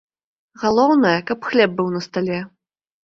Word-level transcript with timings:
Галоўнае, 0.61 1.13
каб 1.29 1.39
хлеб 1.49 1.77
быў 1.81 1.93
на 1.97 2.01
стале. 2.07 2.39